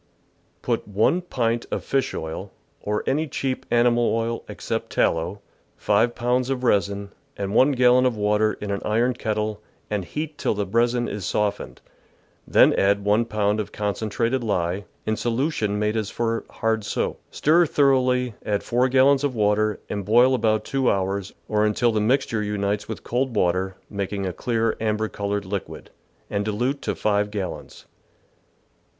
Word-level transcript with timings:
—Put 0.63 0.87
1 0.87 1.21
pint 1.21 1.67
of 1.69 1.83
fish 1.83 2.15
oil, 2.15 2.49
or 2.81 3.03
any 3.05 3.27
cheap 3.27 3.67
animal 3.69 4.15
oil 4.15 4.43
except 4.49 4.89
tallow, 4.89 5.41
5 5.77 6.15
pounds 6.15 6.49
of 6.49 6.63
resin, 6.63 7.11
and 7.37 7.53
1 7.53 7.73
gallon 7.73 8.07
of 8.07 8.17
water 8.17 8.53
in 8.53 8.71
an 8.71 8.81
iron 8.83 9.13
kettle, 9.13 9.61
and 9.91 10.03
heat 10.03 10.39
till 10.39 10.55
the 10.55 10.65
resin 10.65 11.07
is 11.07 11.23
softened, 11.23 11.81
then 12.47 12.73
add 12.73 13.05
1 13.05 13.25
pound 13.25 13.59
of 13.59 13.71
concentrated 13.71 14.43
lye, 14.43 14.85
in 15.05 15.15
solution 15.15 15.77
made 15.77 15.95
as 15.95 16.09
for 16.09 16.45
hard 16.49 16.83
soap; 16.83 17.21
stir 17.29 17.67
thoroughly, 17.67 18.33
add 18.43 18.63
4 18.63 18.89
gallons 18.89 19.23
of 19.23 19.35
water, 19.35 19.79
and 19.87 20.03
boil 20.03 20.33
about 20.33 20.65
two 20.65 20.89
hours, 20.89 21.31
or 21.47 21.63
until 21.63 21.91
the 21.91 22.01
mixture 22.01 22.41
unites 22.41 22.89
with 22.89 23.03
cold 23.03 23.35
water, 23.35 23.75
making 23.87 24.25
a 24.25 24.33
clear 24.33 24.75
amber 24.81 25.07
coloured 25.07 25.45
liquid, 25.45 25.91
and 26.27 26.43
dilute 26.43 26.81
to 26.81 26.95
5 26.95 27.29
gallons. 27.29 27.85